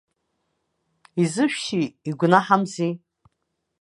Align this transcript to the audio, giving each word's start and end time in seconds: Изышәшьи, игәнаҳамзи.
Изышәшьи, 1.21 1.83
игәнаҳамзи. 2.09 2.91